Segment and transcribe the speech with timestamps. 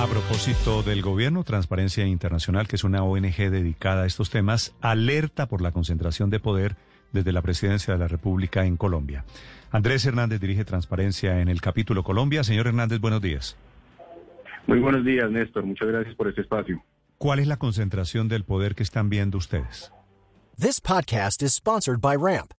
[0.00, 5.46] A propósito del gobierno, Transparencia Internacional, que es una ONG dedicada a estos temas, alerta
[5.46, 6.76] por la concentración de poder
[7.12, 9.26] desde la presidencia de la República en Colombia.
[9.70, 12.44] Andrés Hernández dirige Transparencia en el capítulo Colombia.
[12.44, 13.58] Señor Hernández, buenos días.
[14.66, 15.66] Muy buenos días, Néstor.
[15.66, 16.82] Muchas gracias por este espacio.
[17.18, 19.92] ¿Cuál es la concentración del poder que están viendo ustedes?
[20.58, 22.54] This podcast is sponsored by Ramp.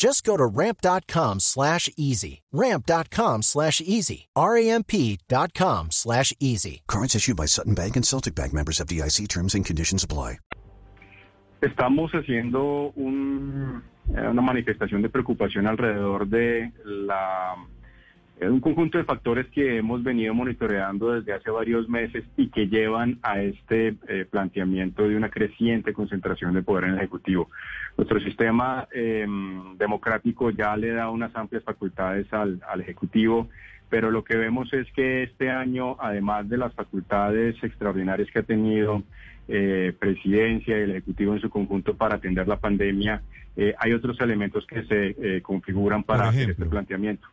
[0.00, 2.40] Just go to ramp.com slash easy.
[2.52, 4.28] Ramp.com slash easy.
[4.34, 6.80] R-A-M-P.com slash easy.
[6.88, 10.38] Cards issued by Sutton Bank and Celtic Bank members of FDIC terms and conditions apply.
[11.60, 13.82] Estamos haciendo un,
[14.16, 17.56] eh, una manifestación de preocupación alrededor de la
[18.40, 22.68] eh, un conjunto de factores que hemos venido monitoreando desde hace varios meses y que
[22.68, 27.50] llevan a este eh, planteamiento de una creciente concentración de poder en el Ejecutivo.
[27.98, 29.26] Nuestro sistema eh,
[29.76, 33.48] democrático ya le da unas amplias facultades al, al, Ejecutivo,
[33.90, 38.42] pero lo que vemos es que este año, además de las facultades extraordinarias que ha
[38.42, 39.02] tenido
[39.48, 43.20] eh, presidencia y el Ejecutivo en su conjunto para atender la pandemia,
[43.56, 47.28] eh, hay otros elementos que se configuran para hacer este planteamiento.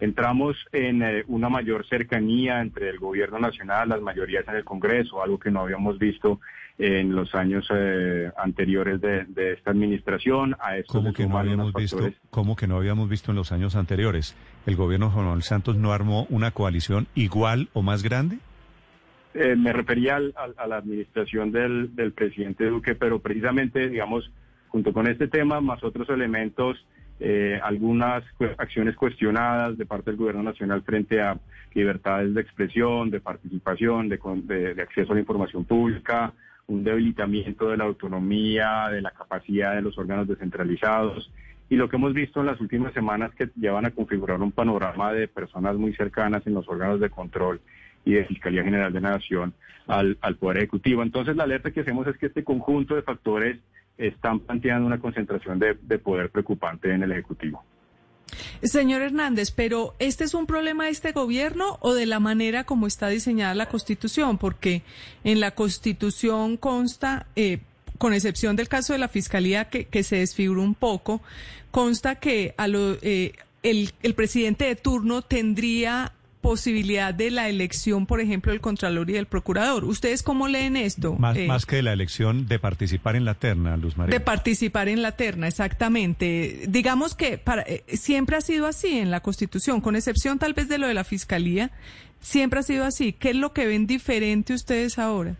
[0.00, 5.22] Entramos en eh, una mayor cercanía entre el gobierno nacional, las mayorías en el Congreso,
[5.22, 6.40] algo que no habíamos visto
[6.78, 10.56] en los años eh, anteriores de, de, esta administración.
[10.58, 13.76] A esto ¿Cómo que, no habíamos visto, ¿Cómo que no habíamos visto en los años
[13.76, 14.36] anteriores?
[14.66, 18.38] ¿El gobierno Juan Manuel Santos no armó una coalición igual o más grande?
[19.34, 24.30] Eh, me refería al, al, a la administración del, del presidente Duque, pero precisamente, digamos,
[24.68, 26.84] junto con este tema, más otros elementos
[27.20, 28.24] eh, algunas
[28.58, 31.38] acciones cuestionadas de parte del gobierno nacional frente a
[31.74, 34.18] libertades de expresión, de participación, de,
[34.74, 36.32] de, acceso a la información pública,
[36.66, 41.30] un debilitamiento de la autonomía, de la capacidad de los órganos descentralizados.
[41.70, 45.12] Y lo que hemos visto en las últimas semanas que llevan a configurar un panorama
[45.12, 47.60] de personas muy cercanas en los órganos de control
[48.04, 49.54] y de Fiscalía General de Nación
[49.86, 51.02] al Poder Ejecutivo.
[51.02, 53.58] Entonces la alerta que hacemos es que este conjunto de factores
[53.98, 57.64] están planteando una concentración de, de, poder preocupante en el Ejecutivo.
[58.62, 62.86] Señor Hernández, pero ¿este es un problema de este gobierno o de la manera como
[62.86, 64.38] está diseñada la Constitución?
[64.38, 64.82] Porque
[65.22, 67.60] en la Constitución consta, eh,
[67.98, 71.22] con excepción del caso de la Fiscalía que, se desfiguró un poco,
[71.70, 76.12] consta que a eh, el, el presidente de turno tendría
[76.44, 79.82] posibilidad de la elección, por ejemplo, del Contralor y del Procurador.
[79.86, 81.14] ¿Ustedes cómo leen esto?
[81.14, 84.12] Más, eh, más que la elección de participar en la terna, Luz María.
[84.12, 86.66] De participar en la terna, exactamente.
[86.68, 90.68] Digamos que para, eh, siempre ha sido así en la Constitución, con excepción tal vez
[90.68, 91.70] de lo de la Fiscalía,
[92.20, 93.14] siempre ha sido así.
[93.14, 95.36] ¿Qué es lo que ven diferente ustedes ahora?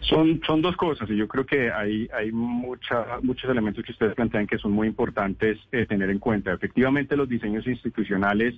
[0.00, 4.14] Son, son dos cosas y yo creo que hay, hay mucha, muchos elementos que ustedes
[4.14, 6.54] plantean que son muy importantes eh, tener en cuenta.
[6.54, 8.54] Efectivamente, los diseños institucionales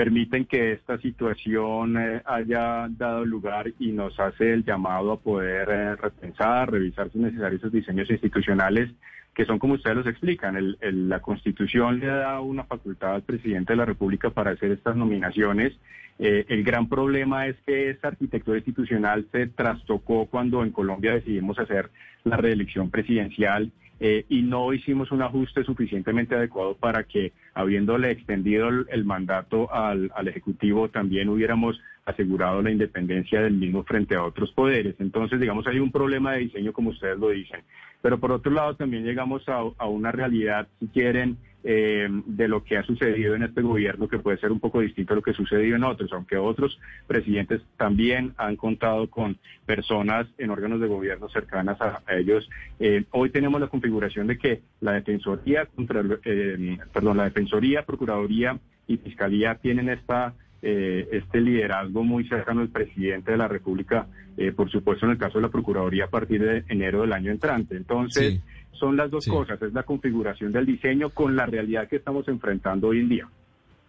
[0.00, 5.68] permiten que esta situación eh, haya dado lugar y nos hace el llamado a poder
[5.68, 8.88] eh, repensar, revisar si es necesario esos diseños institucionales
[9.34, 10.56] que son como ustedes los explican.
[10.56, 10.78] El,
[11.10, 15.78] la Constitución le da una facultad al presidente de la República para hacer estas nominaciones.
[16.18, 21.58] Eh, el gran problema es que esa arquitectura institucional se trastocó cuando en Colombia decidimos
[21.58, 21.90] hacer
[22.24, 23.70] la reelección presidencial
[24.00, 29.72] eh, y no hicimos un ajuste suficientemente adecuado para que habiéndole extendido el, el mandato
[29.72, 34.96] al, al Ejecutivo, también hubiéramos asegurado la independencia del mismo frente a otros poderes.
[34.98, 37.60] Entonces, digamos, hay un problema de diseño, como ustedes lo dicen.
[38.02, 42.64] Pero por otro lado, también llegamos a, a una realidad, si quieren, eh, de lo
[42.64, 45.32] que ha sucedido en este gobierno, que puede ser un poco distinto a lo que
[45.32, 50.88] ha sucedido en otros, aunque otros presidentes también han contado con personas en órganos de
[50.88, 52.48] gobierno cercanas a, ellos.
[52.78, 58.58] Eh, hoy tenemos la configuración de que la Defensoría, contra, eh, perdón, la Defensoría, Procuraduría
[58.86, 64.52] y Fiscalía tienen esta eh, este liderazgo muy cercano al presidente de la República, eh,
[64.52, 67.76] por supuesto en el caso de la Procuraduría a partir de enero del año entrante.
[67.76, 68.40] Entonces.
[68.72, 69.30] Son las dos Sí.
[69.30, 73.28] cosas, es la configuración del diseño con la realidad que estamos enfrentando hoy en día.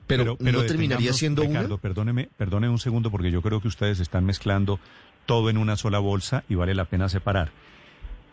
[0.08, 1.82] Pero, ¿no terminaría siendo Ricardo, una?
[1.82, 4.80] perdóneme, perdóneme un segundo porque yo creo que ustedes están mezclando
[5.26, 7.52] todo en una sola bolsa y vale la pena separar.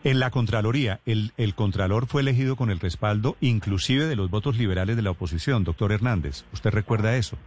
[0.03, 4.57] En la Contraloría, el, el Contralor fue elegido con el respaldo inclusive de los votos
[4.57, 6.43] liberales de la oposición, doctor Hernández.
[6.53, 7.37] ¿Usted recuerda eso?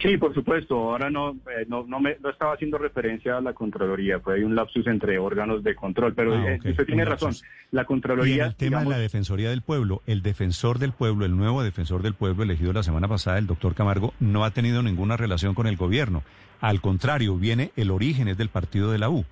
[0.00, 0.76] Sí, por supuesto.
[0.76, 4.18] Ahora no, eh, no, no, me, no estaba haciendo referencia a la Contraloría.
[4.20, 6.14] Fue ahí un lapsus entre órganos de control.
[6.14, 7.34] Pero Ah, eh, usted tiene razón.
[7.70, 10.92] La Y en Contraloría, el tema digamos, de la Defensoría del Pueblo, el defensor del
[10.92, 14.52] pueblo, el nuevo defensor del pueblo elegido la semana pasada, el doctor Camargo, no ha
[14.52, 16.22] tenido ninguna relación con el gobierno.
[16.60, 19.24] Al contrario, viene el origen es del partido de la U.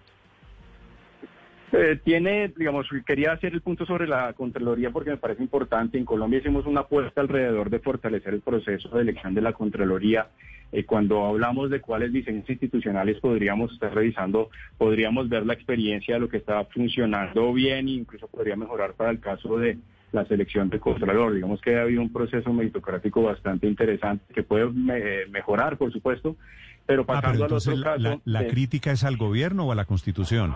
[1.73, 5.99] Eh, tiene, digamos, quería hacer el punto sobre la Contraloría porque me parece importante.
[5.99, 10.29] En Colombia hicimos una apuesta alrededor de fortalecer el proceso de elección de la Contraloría.
[10.71, 16.21] Eh, cuando hablamos de cuáles diseños institucionales podríamos estar revisando, podríamos ver la experiencia de
[16.21, 19.79] lo que está funcionando bien e incluso podría mejorar para el caso de
[20.13, 21.35] la selección de Contralor.
[21.35, 26.37] Digamos que ha habido un proceso meritocrático bastante interesante que puede me- mejorar, por supuesto,
[26.87, 28.03] pero Ah, pasando pero al entonces otro la, caso...
[28.03, 30.55] la- la de- crítica es al gobierno o a la Constitución.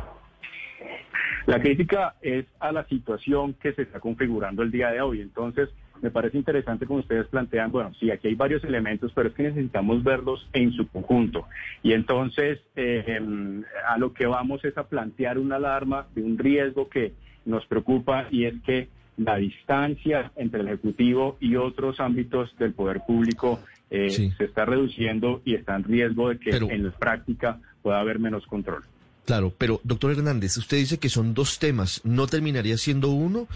[1.47, 5.21] La crítica es a la situación que se está configurando el día de hoy.
[5.21, 5.69] Entonces,
[6.03, 9.45] me parece interesante como ustedes plantean, bueno, sí, aquí hay varios elementos, pero es que
[9.45, 11.47] necesitamos verlos en su conjunto.
[11.83, 16.37] Y entonces, eh, em, a lo que vamos es a plantear una alarma de un
[16.39, 17.13] riesgo que
[17.47, 23.01] nos preocupa y es que la distancia entre el Ejecutivo y otros ámbitos del poder
[23.07, 23.61] público
[23.95, 24.31] eh, Sí.
[24.39, 28.19] se está reduciendo y está en riesgo de que Pero- en la práctica pueda haber
[28.19, 28.83] menos control.
[29.25, 32.01] Claro, pero doctor Hernández, usted dice que son dos temas.
[32.03, 33.47] ¿No terminaría siendo uno?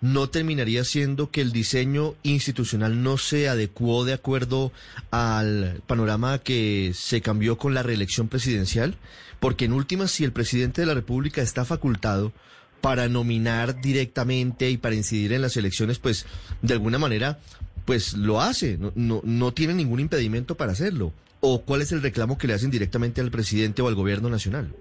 [0.00, 4.72] ¿No terminaría siendo que el diseño institucional no se adecuó de acuerdo
[5.10, 8.96] al panorama que se cambió con la reelección presidencial?
[9.40, 12.32] Porque en últimas, si el presidente de la República está facultado
[12.80, 16.26] para nominar directamente y para incidir en las elecciones, pues
[16.62, 17.40] de alguna manera,
[17.84, 21.12] pues lo hace, no, no, no tiene ningún impedimento para hacerlo.
[21.40, 24.72] ¿O cuál es el reclamo que le hacen directamente al presidente o al gobierno nacional?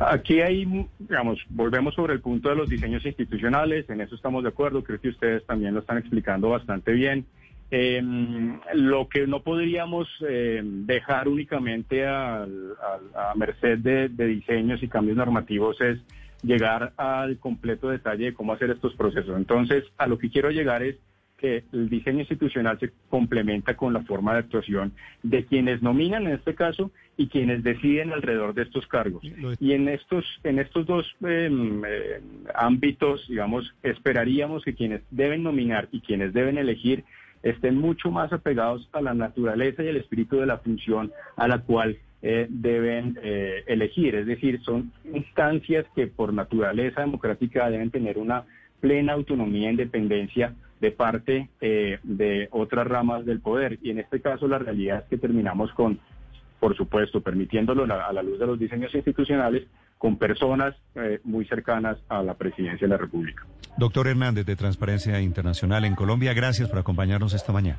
[0.00, 4.48] Aquí hay, digamos, volvemos sobre el punto de los diseños institucionales, en eso estamos de
[4.48, 7.26] acuerdo, creo que ustedes también lo están explicando bastante bien.
[7.70, 8.02] Eh,
[8.74, 12.46] lo que no podríamos eh, dejar únicamente a
[13.34, 15.98] merced de diseños y cambios normativos es
[16.44, 19.36] llegar al completo detalle de cómo hacer estos procesos.
[19.36, 20.96] Entonces, a lo que quiero llegar es
[21.38, 24.92] que el diseño institucional se complementa con la forma de actuación
[25.22, 29.22] de quienes nominan en este caso y quienes deciden alrededor de estos cargos.
[29.60, 31.50] Y en estos, en estos dos eh,
[31.86, 32.20] eh,
[32.54, 37.04] ámbitos, digamos, esperaríamos que quienes deben nominar y quienes deben elegir
[37.42, 41.60] estén mucho más apegados a la naturaleza y el espíritu de la función a la
[41.60, 44.14] cual eh, deben eh, elegir.
[44.14, 48.44] Es decir, son instancias que por naturaleza democrática deben tener una
[48.80, 53.78] plena autonomía e independencia de parte eh, de otras ramas del poder.
[53.82, 55.98] Y en este caso la realidad es que terminamos con,
[56.60, 59.66] por supuesto, permitiéndolo a la luz de los diseños institucionales,
[59.98, 63.46] con personas eh, muy cercanas a la presidencia de la República.
[63.78, 67.78] Doctor Hernández de Transparencia Internacional en Colombia, gracias por acompañarnos esta mañana.